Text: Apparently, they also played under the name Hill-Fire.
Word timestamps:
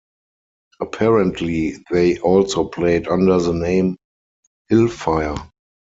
Apparently, 0.79 1.75
they 1.91 2.17
also 2.17 2.67
played 2.67 3.07
under 3.07 3.37
the 3.39 3.53
name 3.53 3.97
Hill-Fire. 4.69 5.35